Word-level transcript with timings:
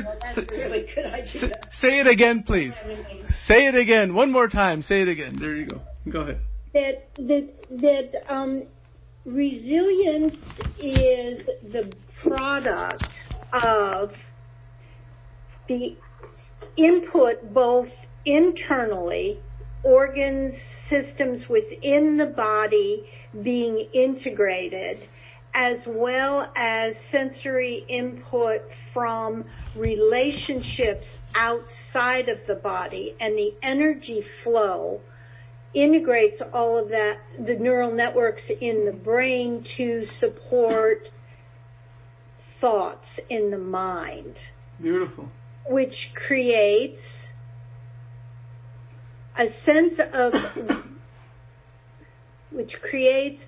it. 0.00 0.18
That's 0.20 0.38
a 0.38 0.54
really 0.54 0.86
good 0.94 1.06
idea. 1.06 1.60
Say 1.72 2.00
it 2.00 2.06
again, 2.06 2.42
please. 2.44 2.74
Say 3.46 3.66
it 3.66 3.74
again. 3.74 4.14
One 4.14 4.30
more 4.32 4.48
time. 4.48 4.82
Say 4.82 5.02
it 5.02 5.08
again. 5.08 5.38
There 5.38 5.54
you 5.54 5.66
go. 5.66 5.80
Go 6.08 6.20
ahead. 6.20 6.40
That 6.72 7.08
that 7.16 7.48
that 7.70 8.32
um, 8.32 8.66
resilience 9.24 10.34
is 10.78 11.46
the 11.62 11.92
product 12.22 13.08
of 13.52 14.12
the 15.68 15.96
input 16.76 17.52
both 17.52 17.88
internally, 18.24 19.40
organs, 19.82 20.54
systems 20.88 21.48
within 21.48 22.16
the 22.16 22.26
body 22.26 23.06
being 23.42 23.78
integrated, 23.92 25.08
as 25.54 25.78
well 25.86 26.50
as 26.54 26.94
sensory 27.10 27.84
input 27.88 28.62
from 28.92 29.44
relationships 29.76 31.08
outside 31.34 32.28
of 32.28 32.38
the 32.46 32.54
body 32.54 33.14
and 33.20 33.36
the 33.36 33.54
energy 33.62 34.22
flow 34.42 35.00
integrates 35.74 36.42
all 36.52 36.78
of 36.78 36.88
that, 36.90 37.18
the 37.38 37.54
neural 37.54 37.92
networks 37.92 38.42
in 38.60 38.84
the 38.86 38.92
brain 38.92 39.64
to 39.76 40.06
support 40.18 41.08
thoughts 42.60 43.20
in 43.28 43.50
the 43.50 43.58
mind. 43.58 44.36
Beautiful. 44.80 45.28
Which 45.68 46.10
creates 46.14 47.00
a 49.36 49.48
sense 49.64 49.98
of, 50.12 50.32
which 52.50 52.76
creates 52.82 53.42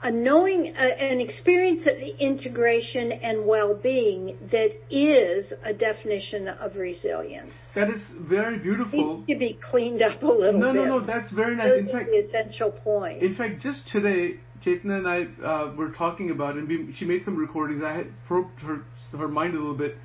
a 0.00 0.10
knowing, 0.10 0.74
uh, 0.76 0.80
an 0.80 1.20
experience 1.20 1.80
of 1.80 1.96
the 1.96 2.16
integration 2.18 3.10
and 3.10 3.44
well-being 3.44 4.38
that 4.52 4.70
is 4.90 5.52
a 5.64 5.72
definition 5.72 6.46
of 6.46 6.76
resilience. 6.76 7.52
That 7.74 7.90
is 7.90 8.00
very 8.20 8.58
beautiful. 8.58 9.18
Needs 9.18 9.28
to 9.28 9.38
be 9.38 9.58
cleaned 9.60 10.02
up 10.02 10.22
a 10.22 10.26
little 10.26 10.60
no, 10.60 10.72
bit. 10.72 10.78
No, 10.80 10.84
no, 10.84 10.98
no, 10.98 11.06
that's 11.06 11.30
very 11.32 11.56
nice. 11.56 11.70
Those 11.70 11.78
in 11.80 11.88
fact, 11.88 12.10
the 12.10 12.18
essential 12.18 12.70
point. 12.70 13.22
In 13.22 13.34
fact, 13.34 13.60
just 13.60 13.88
today, 13.88 14.38
Chetna 14.64 14.98
and 14.98 15.08
I 15.08 15.44
uh, 15.44 15.74
were 15.74 15.90
talking 15.90 16.30
about, 16.30 16.56
and 16.56 16.68
we, 16.68 16.92
she 16.92 17.04
made 17.04 17.24
some 17.24 17.36
recordings. 17.36 17.82
I 17.82 17.94
had 17.94 18.12
probed 18.26 18.60
her 18.60 18.84
her 19.16 19.28
mind 19.28 19.54
a 19.54 19.58
little 19.58 19.76
bit. 19.76 19.96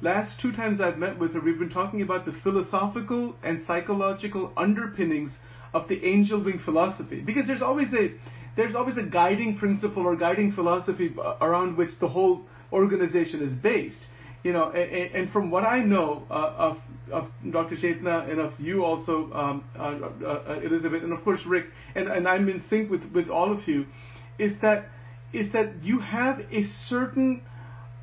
Last 0.00 0.40
two 0.40 0.52
times 0.52 0.80
I've 0.80 0.98
met 0.98 1.18
with 1.18 1.32
her, 1.34 1.40
we've 1.40 1.58
been 1.58 1.70
talking 1.70 2.02
about 2.02 2.26
the 2.26 2.32
philosophical 2.42 3.36
and 3.44 3.64
psychological 3.64 4.52
underpinnings 4.56 5.36
of 5.72 5.88
the 5.88 6.04
angel 6.04 6.42
wing 6.42 6.58
philosophy, 6.64 7.20
because 7.20 7.46
there's 7.46 7.62
always 7.62 7.92
a 7.94 8.12
there's 8.56 8.74
always 8.74 8.96
a 8.96 9.02
guiding 9.02 9.56
principle 9.56 10.02
or 10.06 10.16
guiding 10.16 10.52
philosophy 10.52 11.14
around 11.40 11.76
which 11.76 11.90
the 12.00 12.08
whole 12.08 12.42
organization 12.72 13.42
is 13.42 13.52
based. 13.52 14.00
You 14.42 14.52
know, 14.52 14.70
and, 14.70 15.14
and 15.14 15.30
from 15.30 15.50
what 15.50 15.62
I 15.62 15.80
know 15.80 16.26
uh, 16.28 16.34
of, 16.58 16.78
of 17.12 17.28
Dr. 17.48 17.76
Chetna 17.76 18.28
and 18.28 18.40
of 18.40 18.52
you 18.58 18.84
also, 18.84 19.32
um, 19.32 19.64
uh, 19.78 20.26
uh, 20.26 20.60
Elizabeth, 20.64 21.04
and 21.04 21.12
of 21.12 21.22
course 21.22 21.40
Rick, 21.46 21.66
and, 21.94 22.08
and 22.08 22.26
I'm 22.26 22.48
in 22.48 22.60
sync 22.68 22.90
with, 22.90 23.04
with 23.12 23.28
all 23.28 23.52
of 23.52 23.68
you, 23.68 23.86
is 24.38 24.52
that 24.60 24.86
is 25.32 25.52
that 25.52 25.82
you 25.82 25.98
have 25.98 26.40
a 26.50 26.62
certain 26.88 27.42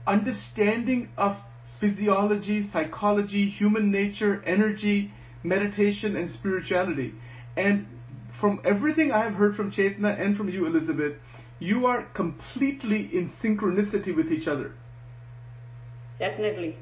understanding 0.08 1.10
of 1.16 1.36
physiology, 1.80 2.70
psychology, 2.72 3.50
human 3.50 3.92
nature, 3.92 4.44
energy, 4.46 5.12
meditation, 5.44 6.16
and 6.16 6.30
spirituality. 6.30 7.14
And 7.56 7.86
from 8.40 8.62
everything 8.64 9.12
I 9.12 9.24
have 9.24 9.34
heard 9.34 9.56
from 9.56 9.72
Chetna 9.72 10.20
and 10.20 10.36
from 10.36 10.50
you, 10.50 10.66
Elizabeth, 10.66 11.14
you 11.60 11.86
are 11.86 12.04
completely 12.14 13.10
in 13.14 13.32
synchronicity 13.44 14.16
with 14.16 14.32
each 14.32 14.48
other. 14.48 14.74
Definitely. 16.20 16.78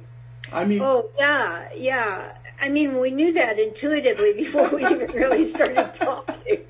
I 0.51 0.65
mean. 0.65 0.81
Oh 0.81 1.09
yeah, 1.17 1.69
yeah. 1.75 2.33
I 2.59 2.69
mean, 2.69 2.99
we 2.99 3.11
knew 3.11 3.33
that 3.33 3.59
intuitively 3.59 4.33
before 4.37 4.69
we 4.73 4.85
even 4.85 5.11
really 5.13 5.51
started 5.51 5.93
talking. 5.99 6.63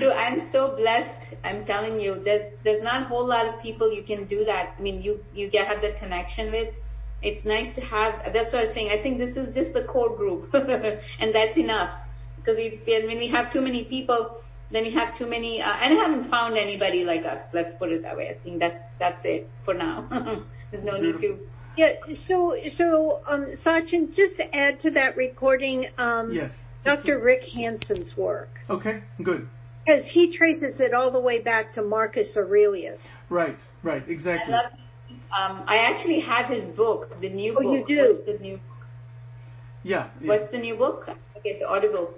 So 0.00 0.12
I'm 0.12 0.50
so 0.50 0.76
blessed. 0.76 1.34
I'm 1.44 1.64
telling 1.66 2.00
you, 2.00 2.20
there's 2.24 2.52
there's 2.64 2.82
not 2.82 3.02
a 3.02 3.04
whole 3.06 3.26
lot 3.26 3.46
of 3.46 3.60
people 3.60 3.92
you 3.92 4.02
can 4.02 4.26
do 4.26 4.44
that. 4.44 4.74
I 4.78 4.82
mean, 4.82 5.02
you 5.02 5.20
you 5.34 5.50
get 5.50 5.66
have 5.66 5.82
that 5.82 5.98
connection 5.98 6.52
with. 6.52 6.74
It's 7.22 7.44
nice 7.44 7.74
to 7.76 7.80
have. 7.80 8.32
That's 8.32 8.52
what 8.52 8.62
I 8.62 8.66
was 8.66 8.74
saying. 8.74 8.90
I 8.90 9.02
think 9.02 9.18
this 9.18 9.36
is 9.36 9.54
just 9.54 9.72
the 9.72 9.84
core 9.84 10.14
group, 10.16 10.52
and 10.54 11.34
that's 11.34 11.56
enough. 11.56 12.03
Because 12.44 12.60
if, 12.60 13.06
when 13.06 13.18
we 13.18 13.28
have 13.28 13.52
too 13.52 13.60
many 13.60 13.84
people, 13.84 14.42
then 14.70 14.84
we 14.84 14.92
have 14.92 15.16
too 15.16 15.26
many. 15.26 15.62
Uh, 15.62 15.66
and 15.66 15.98
I 15.98 16.02
haven't 16.02 16.30
found 16.30 16.58
anybody 16.58 17.04
like 17.04 17.24
us. 17.24 17.40
Let's 17.52 17.74
put 17.78 17.90
it 17.90 18.02
that 18.02 18.16
way. 18.16 18.28
I 18.28 18.42
think 18.42 18.60
that's 18.60 18.82
that's 18.98 19.20
it 19.24 19.48
for 19.64 19.72
now. 19.72 20.06
There's 20.70 20.84
no 20.84 20.98
need 20.98 21.20
to. 21.20 21.38
Yeah. 21.76 21.92
So 22.26 22.56
so 22.76 23.20
um, 23.26 23.54
Sachin, 23.64 24.14
just 24.14 24.36
to 24.36 24.54
add 24.54 24.80
to 24.80 24.90
that 24.92 25.16
recording. 25.16 25.86
Um, 25.96 26.32
yes. 26.32 26.52
Dr. 26.84 27.18
Rick 27.18 27.44
Hanson's 27.44 28.14
work. 28.14 28.50
Okay. 28.68 29.02
Good. 29.22 29.48
Because 29.86 30.04
he 30.04 30.36
traces 30.36 30.80
it 30.80 30.92
all 30.92 31.10
the 31.10 31.20
way 31.20 31.40
back 31.40 31.72
to 31.74 31.82
Marcus 31.82 32.36
Aurelius. 32.36 32.98
Right. 33.30 33.56
Right. 33.82 34.06
Exactly. 34.06 34.52
I 34.52 34.56
love. 34.56 34.72
Um, 35.36 35.64
I 35.66 35.76
actually 35.78 36.20
have 36.20 36.46
his 36.46 36.66
book, 36.76 37.20
the 37.20 37.28
new 37.28 37.56
oh, 37.58 37.62
book. 37.62 37.88
you 37.88 37.96
do. 37.96 38.14
What's 38.14 38.26
the 38.26 38.42
new? 38.42 38.60
Yeah, 39.82 40.10
yeah. 40.20 40.28
What's 40.28 40.50
the 40.50 40.58
new 40.58 40.76
book? 40.76 41.04
I 41.08 41.14
forget 41.34 41.58
the 41.60 41.68
Audible 41.68 42.14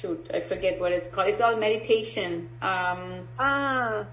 shoot, 0.00 0.30
I 0.32 0.48
forget 0.48 0.80
what 0.80 0.92
it's 0.92 1.12
called. 1.14 1.28
It's 1.28 1.40
all 1.40 1.56
meditation. 1.56 2.48
Um, 2.62 3.28
ah. 3.38 4.06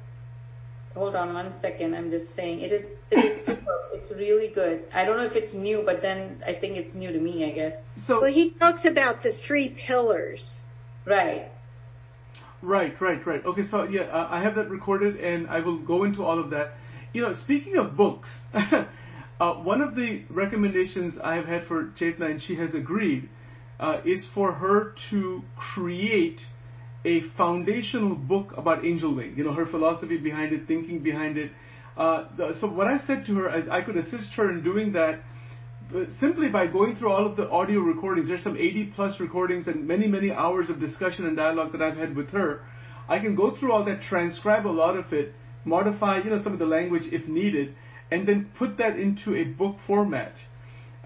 Hold 0.95 1.15
on 1.15 1.33
one 1.33 1.53
second. 1.59 1.95
I'm 1.95 2.11
just 2.11 2.35
saying 2.35 2.61
it 2.61 2.71
is. 2.71 2.85
It 3.09 3.25
is 3.25 3.39
super. 3.45 3.75
It's 3.93 4.11
really 4.11 4.49
good. 4.49 4.83
I 4.93 5.05
don't 5.05 5.17
know 5.17 5.25
if 5.25 5.35
it's 5.35 5.53
new, 5.53 5.81
but 5.83 6.01
then 6.01 6.43
I 6.45 6.53
think 6.53 6.77
it's 6.77 6.93
new 6.93 7.11
to 7.11 7.19
me. 7.19 7.45
I 7.45 7.51
guess. 7.51 7.73
So 8.05 8.21
well, 8.21 8.31
he 8.31 8.51
talks 8.51 8.85
about 8.85 9.23
the 9.23 9.33
three 9.47 9.75
pillars. 9.87 10.43
Right. 11.05 11.49
Right, 12.61 12.99
right, 13.01 13.25
right. 13.27 13.45
Okay, 13.45 13.63
so 13.63 13.83
yeah, 13.83 14.03
uh, 14.03 14.27
I 14.31 14.41
have 14.41 14.55
that 14.55 14.69
recorded, 14.69 15.17
and 15.17 15.47
I 15.47 15.59
will 15.59 15.79
go 15.79 16.05
into 16.05 16.23
all 16.23 16.39
of 16.39 16.51
that. 16.51 16.75
You 17.11 17.21
know, 17.21 17.33
speaking 17.33 17.75
of 17.75 17.97
books, 17.97 18.29
uh, 18.53 18.85
one 19.55 19.81
of 19.81 19.95
the 19.95 20.23
recommendations 20.29 21.15
I 21.21 21.35
have 21.35 21.45
had 21.45 21.67
for 21.67 21.91
Chetna, 21.99 22.31
and 22.31 22.41
she 22.41 22.55
has 22.55 22.73
agreed, 22.73 23.27
uh, 23.79 24.01
is 24.05 24.25
for 24.33 24.53
her 24.53 24.95
to 25.09 25.41
create 25.55 26.41
a 27.05 27.21
foundational 27.37 28.15
book 28.15 28.53
about 28.55 28.85
angel 28.85 29.13
wing. 29.13 29.33
You 29.35 29.43
know, 29.43 29.53
her 29.53 29.65
philosophy 29.65 30.17
behind 30.17 30.53
it, 30.53 30.67
thinking 30.67 30.99
behind 31.03 31.37
it. 31.37 31.51
Uh, 31.97 32.27
the, 32.37 32.53
so 32.59 32.67
what 32.67 32.87
I 32.87 33.05
said 33.05 33.25
to 33.27 33.35
her, 33.35 33.49
I, 33.49 33.79
I, 33.79 33.81
could 33.83 33.97
assist 33.97 34.33
her 34.33 34.49
in 34.49 34.63
doing 34.63 34.93
that 34.93 35.19
uh, 35.93 36.05
simply 36.19 36.49
by 36.49 36.65
going 36.65 36.95
through 36.95 37.11
all 37.11 37.27
of 37.27 37.35
the 37.35 37.47
audio 37.49 37.81
recordings. 37.81 38.29
There's 38.29 38.41
some 38.41 38.57
80 38.57 38.93
plus 38.95 39.19
recordings 39.19 39.67
and 39.67 39.87
many, 39.87 40.07
many 40.07 40.31
hours 40.31 40.69
of 40.69 40.79
discussion 40.79 41.27
and 41.27 41.37
dialogue 41.37 41.71
that 41.73 41.81
I've 41.81 41.97
had 41.97 42.15
with 42.15 42.29
her. 42.29 42.61
I 43.07 43.19
can 43.19 43.35
go 43.35 43.55
through 43.55 43.73
all 43.73 43.83
that, 43.85 44.01
transcribe 44.01 44.65
a 44.65 44.69
lot 44.69 44.97
of 44.97 45.11
it, 45.13 45.33
modify, 45.65 46.19
you 46.23 46.29
know, 46.31 46.41
some 46.41 46.53
of 46.53 46.59
the 46.59 46.65
language 46.65 47.03
if 47.11 47.27
needed, 47.27 47.75
and 48.09 48.27
then 48.27 48.49
put 48.57 48.77
that 48.77 48.97
into 48.97 49.35
a 49.35 49.43
book 49.43 49.75
format. 49.85 50.33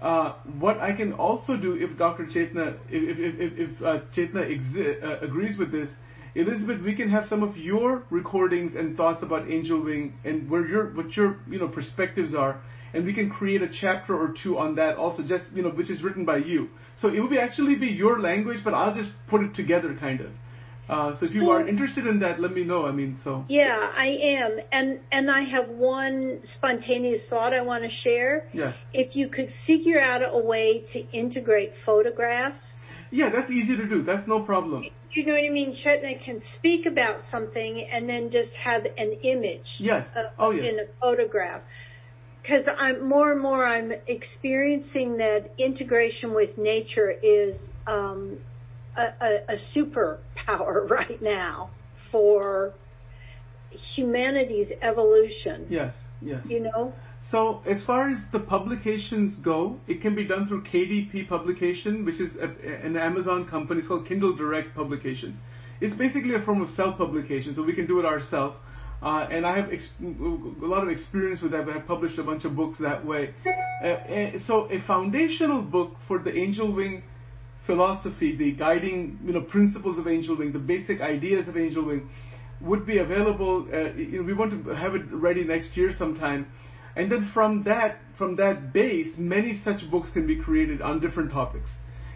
Uh, 0.00 0.34
what 0.60 0.78
I 0.78 0.92
can 0.92 1.12
also 1.12 1.56
do, 1.56 1.74
if 1.74 1.98
Dr. 1.98 2.24
Chetna, 2.24 2.78
if 2.88 3.18
if 3.18 3.34
if, 3.40 3.58
if 3.58 3.82
uh, 3.82 4.00
Chetna 4.14 4.46
exi- 4.46 5.02
uh, 5.02 5.18
agrees 5.20 5.58
with 5.58 5.72
this, 5.72 5.90
Elizabeth, 6.36 6.80
we 6.82 6.94
can 6.94 7.08
have 7.08 7.26
some 7.26 7.42
of 7.42 7.56
your 7.56 8.04
recordings 8.10 8.76
and 8.76 8.96
thoughts 8.96 9.24
about 9.24 9.50
Angel 9.50 9.82
Wing 9.82 10.14
and 10.24 10.48
where 10.48 10.64
your 10.66 10.94
what 10.94 11.16
your 11.16 11.38
you 11.48 11.58
know 11.58 11.66
perspectives 11.66 12.32
are, 12.32 12.60
and 12.94 13.04
we 13.04 13.12
can 13.12 13.28
create 13.28 13.60
a 13.60 13.68
chapter 13.68 14.14
or 14.16 14.34
two 14.40 14.56
on 14.56 14.76
that 14.76 14.96
also, 14.96 15.24
just 15.24 15.46
you 15.52 15.62
know, 15.62 15.70
which 15.70 15.90
is 15.90 16.00
written 16.02 16.24
by 16.24 16.36
you. 16.36 16.68
So 16.96 17.08
it 17.08 17.18
will 17.18 17.28
be 17.28 17.38
actually 17.38 17.74
be 17.74 17.88
your 17.88 18.20
language, 18.20 18.60
but 18.62 18.74
I'll 18.74 18.94
just 18.94 19.10
put 19.28 19.42
it 19.42 19.54
together, 19.54 19.96
kind 19.98 20.20
of. 20.20 20.30
Uh, 20.88 21.14
so 21.18 21.26
if 21.26 21.34
you 21.34 21.50
are 21.50 21.66
interested 21.68 22.06
in 22.06 22.18
that, 22.20 22.40
let 22.40 22.52
me 22.52 22.64
know. 22.64 22.86
I 22.86 22.92
mean, 22.92 23.18
so 23.22 23.44
yeah, 23.48 23.90
I 23.94 24.06
am, 24.06 24.58
and 24.72 25.00
and 25.12 25.30
I 25.30 25.42
have 25.42 25.68
one 25.68 26.40
spontaneous 26.44 27.28
thought 27.28 27.52
I 27.52 27.60
want 27.60 27.84
to 27.84 27.90
share. 27.90 28.48
Yes. 28.52 28.74
If 28.94 29.14
you 29.14 29.28
could 29.28 29.52
figure 29.66 30.00
out 30.00 30.22
a 30.22 30.38
way 30.38 30.84
to 30.92 31.00
integrate 31.10 31.72
photographs. 31.84 32.60
Yeah, 33.10 33.30
that's 33.30 33.50
easy 33.50 33.76
to 33.76 33.86
do. 33.86 34.02
That's 34.02 34.26
no 34.26 34.42
problem. 34.42 34.86
You 35.12 35.26
know 35.26 35.32
what 35.32 35.44
I 35.44 35.50
mean? 35.50 35.74
Chetna 35.74 36.22
can 36.22 36.42
speak 36.56 36.86
about 36.86 37.22
something 37.30 37.82
and 37.82 38.08
then 38.08 38.30
just 38.30 38.52
have 38.52 38.84
an 38.84 39.12
image. 39.22 39.76
Yes. 39.78 40.06
Of, 40.14 40.26
oh 40.38 40.50
yes. 40.50 40.72
In 40.72 40.80
a 40.80 40.86
photograph. 41.00 41.62
Because 42.42 42.66
I'm 42.78 43.06
more 43.06 43.32
and 43.32 43.40
more 43.40 43.66
I'm 43.66 43.92
experiencing 44.06 45.18
that 45.18 45.50
integration 45.58 46.34
with 46.34 46.56
nature 46.56 47.10
is 47.10 47.56
um, 47.86 48.38
a, 48.98 49.54
a, 49.54 49.56
superpower 49.74 50.88
right 50.90 51.20
now 51.22 51.70
for 52.10 52.74
humanity's 53.70 54.72
evolution. 54.80 55.66
Yes, 55.68 55.94
yes. 56.20 56.40
You 56.46 56.60
know? 56.60 56.92
So 57.20 57.62
as 57.66 57.82
far 57.84 58.08
as 58.08 58.18
the 58.32 58.38
publications 58.38 59.36
go, 59.36 59.78
it 59.86 60.00
can 60.00 60.14
be 60.14 60.24
done 60.24 60.46
through 60.46 60.64
KDP 60.64 61.28
Publication, 61.28 62.04
which 62.04 62.20
is 62.20 62.30
a, 62.36 62.86
an 62.86 62.96
Amazon 62.96 63.46
company. 63.48 63.80
It's 63.80 63.88
called 63.88 64.06
Kindle 64.06 64.36
Direct 64.36 64.74
Publication. 64.74 65.38
It's 65.80 65.94
basically 65.94 66.34
a 66.34 66.42
form 66.42 66.62
of 66.62 66.70
self-publication, 66.70 67.54
so 67.54 67.62
we 67.62 67.74
can 67.74 67.86
do 67.86 68.00
it 68.00 68.04
ourselves. 68.04 68.56
Uh, 69.00 69.28
and 69.30 69.46
I 69.46 69.56
have 69.56 69.72
ex- 69.72 69.90
a 70.00 70.66
lot 70.66 70.82
of 70.82 70.88
experience 70.88 71.40
with 71.40 71.52
that. 71.52 71.68
I've 71.68 71.86
published 71.86 72.18
a 72.18 72.24
bunch 72.24 72.44
of 72.44 72.56
books 72.56 72.78
that 72.78 73.04
way. 73.04 73.32
Uh, 73.82 73.86
uh, 73.86 74.38
so 74.40 74.68
a 74.72 74.80
foundational 74.86 75.62
book 75.62 75.92
for 76.08 76.18
the 76.18 76.36
angel 76.36 76.74
wing 76.74 77.04
philosophy, 77.68 78.34
the 78.34 78.52
guiding 78.52 79.20
you 79.24 79.32
know 79.34 79.42
principles 79.42 79.98
of 79.98 80.08
angel 80.08 80.34
wing, 80.36 80.52
the 80.52 80.58
basic 80.58 81.02
ideas 81.02 81.46
of 81.48 81.56
angel 81.56 81.84
wing, 81.84 82.08
would 82.62 82.86
be 82.86 82.98
available. 82.98 83.68
Uh, 83.72 83.92
you 83.92 84.18
know, 84.18 84.22
we 84.22 84.32
want 84.32 84.50
to 84.50 84.74
have 84.74 84.94
it 84.94 85.02
ready 85.12 85.44
next 85.44 85.76
year 85.76 85.92
sometime, 85.92 86.50
and 86.96 87.12
then 87.12 87.30
from 87.34 87.62
that 87.64 87.98
from 88.16 88.36
that 88.36 88.72
base, 88.72 89.10
many 89.18 89.54
such 89.54 89.88
books 89.90 90.10
can 90.10 90.26
be 90.26 90.36
created 90.36 90.80
on 90.80 90.98
different 90.98 91.30
topics. 91.30 91.70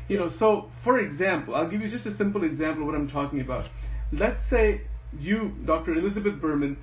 You 0.08 0.18
know, 0.18 0.30
so 0.30 0.70
for 0.82 0.98
example, 0.98 1.54
I'll 1.54 1.70
give 1.70 1.82
you 1.82 1.88
just 1.88 2.06
a 2.06 2.16
simple 2.16 2.44
example 2.44 2.82
of 2.82 2.86
what 2.88 2.96
I'm 2.96 3.10
talking 3.10 3.40
about. 3.40 3.68
Let's 4.10 4.40
say 4.50 4.80
you, 5.18 5.52
Dr. 5.66 5.92
Elizabeth 5.92 6.40
Berman, 6.40 6.78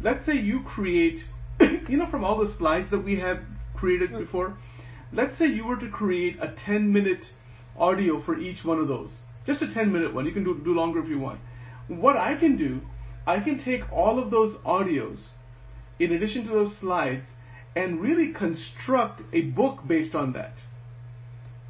let's 0.00 0.24
say 0.24 0.32
you 0.32 0.62
create, 0.62 1.20
you 1.60 1.98
know, 1.98 2.10
from 2.10 2.24
all 2.24 2.38
the 2.38 2.52
slides 2.58 2.90
that 2.90 3.04
we 3.04 3.20
have 3.20 3.38
created 3.76 4.10
mm. 4.10 4.20
before, 4.20 4.56
let's 5.12 5.38
say 5.38 5.46
you 5.46 5.66
were 5.66 5.76
to 5.76 5.90
create 5.90 6.36
a 6.40 6.54
10 6.66 6.92
minute 6.92 7.26
audio 7.78 8.22
for 8.22 8.38
each 8.38 8.64
one 8.64 8.78
of 8.78 8.88
those. 8.88 9.16
Just 9.46 9.62
a 9.62 9.72
10 9.72 9.92
minute 9.92 10.14
one. 10.14 10.26
You 10.26 10.32
can 10.32 10.44
do, 10.44 10.58
do 10.64 10.74
longer 10.74 11.02
if 11.02 11.08
you 11.08 11.18
want. 11.18 11.40
What 11.88 12.16
I 12.16 12.36
can 12.36 12.56
do, 12.56 12.80
I 13.26 13.40
can 13.40 13.62
take 13.62 13.90
all 13.92 14.18
of 14.18 14.30
those 14.30 14.56
audios, 14.64 15.28
in 15.98 16.12
addition 16.12 16.44
to 16.46 16.50
those 16.50 16.76
slides, 16.78 17.26
and 17.76 18.00
really 18.00 18.32
construct 18.32 19.22
a 19.32 19.42
book 19.42 19.80
based 19.86 20.14
on 20.14 20.32
that. 20.32 20.54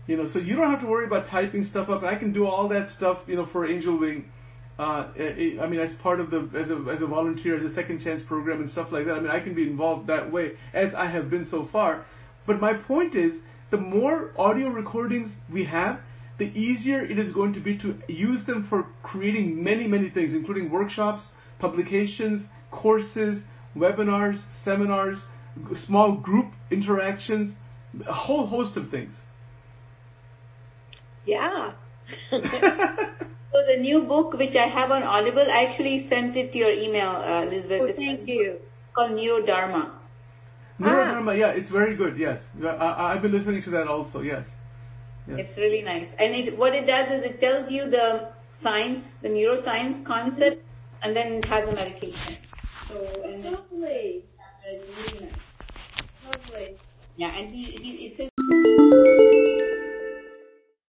You 0.07 0.17
know, 0.17 0.27
so 0.27 0.39
you 0.39 0.55
don't 0.55 0.71
have 0.71 0.83
to 0.83 0.87
worry 0.87 1.07
about 1.07 1.29
typing 1.29 1.65
stuff 1.65 1.89
up. 1.89 2.03
I 2.03 2.17
can 2.17 2.33
do 2.33 2.47
all 2.47 2.69
that 2.69 2.91
stuff, 2.91 3.19
you 3.27 3.37
know, 3.37 3.47
for 3.47 3.67
Angel 3.67 3.99
Wing 3.99 4.31
uh, 4.79 5.09
I 5.17 5.67
mean, 5.69 5.79
as 5.79 5.93
part 6.03 6.19
of 6.19 6.31
the 6.31 6.51
as 6.59 6.69
a 6.69 6.85
as 6.93 7.01
a 7.01 7.07
volunteer, 7.07 7.57
as 7.57 7.63
a 7.63 7.73
second 7.75 8.01
chance 8.01 8.23
program 8.27 8.61
and 8.61 8.69
stuff 8.69 8.89
like 8.91 9.07
that. 9.07 9.13
I 9.13 9.21
mean, 9.21 9.31
I 9.31 9.39
can 9.39 9.55
be 9.55 9.63
involved 9.63 10.09
that 10.09 10.33
way 10.33 10.53
as 10.73 10.93
I 10.95 11.07
have 11.07 11.31
been 11.31 11.45
so 11.45 11.69
far. 11.71 12.05
But 12.47 12.61
my 12.61 12.75
point 12.75 13.15
is, 13.15 13.37
the 13.75 13.81
more 13.81 14.31
audio 14.39 14.69
recordings 14.69 15.33
we 15.53 15.65
have, 15.65 15.99
the 16.39 16.45
easier 16.57 17.05
it 17.05 17.19
is 17.19 17.33
going 17.33 17.53
to 17.55 17.59
be 17.59 17.77
to 17.79 17.97
use 18.07 18.47
them 18.47 18.65
for 18.69 18.87
creating 19.03 19.65
many 19.65 19.89
many 19.89 20.09
things, 20.11 20.33
including 20.33 20.71
workshops, 20.71 21.25
publications, 21.59 22.47
courses, 22.71 23.43
webinars, 23.77 24.45
seminars, 24.65 25.19
small 25.75 26.17
group 26.17 26.53
interactions, 26.71 27.53
a 28.07 28.13
whole 28.13 28.47
host 28.47 28.77
of 28.77 28.91
things. 28.91 29.15
Yeah. 31.27 31.73
So 33.55 33.61
the 33.69 33.81
new 33.81 34.03
book 34.03 34.33
which 34.33 34.57
I 34.57 34.67
have 34.67 34.91
on 34.91 35.05
Audible, 35.05 35.47
I 35.49 35.65
actually 35.67 36.09
sent 36.09 36.37
it 36.37 36.51
to 36.51 36.59
your 36.59 36.73
email, 36.73 37.11
uh, 37.11 37.43
Elizabeth. 37.43 37.83
Oh, 37.83 37.93
thank 37.95 38.27
you. 38.27 38.57
It's 38.59 38.95
called 38.97 39.13
Neurodharma. 39.13 39.93
Neurodharma, 40.81 41.29
ah. 41.29 41.33
yeah, 41.33 41.51
it's 41.51 41.71
very 41.71 41.97
good. 41.97 42.19
Yes, 42.19 42.43
I, 42.67 43.13
have 43.13 43.23
been 43.23 43.33
listening 43.33 43.63
to 43.63 43.71
that 43.71 43.87
also. 43.87 44.23
Yes. 44.23 44.47
yes. 45.29 45.39
It's 45.41 45.59
really 45.59 45.83
nice, 45.83 46.09
and 46.19 46.35
it, 46.35 46.59
what 46.59 46.75
it 46.75 46.87
does 46.87 47.07
is 47.13 47.25
it 47.25 47.41
tells 47.41 47.71
you 47.71 47.89
the 47.89 48.33
science, 48.63 49.05
the 49.23 49.29
neuroscience 49.29 50.05
concept, 50.05 50.63
and 51.03 51.15
then 51.15 51.35
it 51.35 51.45
has 51.45 51.69
a 51.69 51.73
meditation. 51.73 52.39
So 52.89 53.07
and 53.25 53.45
lovely. 53.45 54.25
Lovely. 56.25 56.77
Yeah, 57.17 57.29
and 57.29 57.53
he, 57.53 57.65
he 57.65 58.07
it 58.07 58.17
says 58.17 58.34